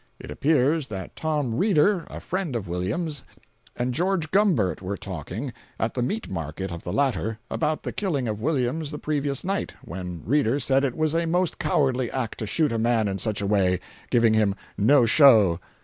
It 0.19 0.31
appears 0.31 0.87
that 0.87 1.15
Tom 1.15 1.53
Reeder, 1.53 2.07
a 2.09 2.19
friend 2.19 2.55
of 2.55 2.67
Williams, 2.67 3.23
and 3.75 3.93
George 3.93 4.31
Gumbert 4.31 4.81
were 4.81 4.97
talking, 4.97 5.53
at 5.79 5.93
the 5.93 6.01
meat 6.01 6.27
market 6.27 6.71
of 6.71 6.81
the 6.83 6.91
latter, 6.91 7.37
about 7.51 7.83
the 7.83 7.91
killing 7.91 8.27
of 8.27 8.41
Williams 8.41 8.89
the 8.89 8.97
previous 8.97 9.43
night, 9.43 9.75
when 9.83 10.23
Reeder 10.25 10.59
said 10.59 10.83
it 10.83 10.97
was 10.97 11.13
a 11.13 11.27
most 11.27 11.59
cowardly 11.59 12.09
act 12.09 12.39
to 12.39 12.47
shoot 12.47 12.71
a 12.71 12.79
man 12.79 13.07
in 13.07 13.19
such 13.19 13.41
a 13.41 13.45
way, 13.45 13.79
giving 14.09 14.33
him 14.33 14.55
"no 14.75 15.05
show." 15.05 15.59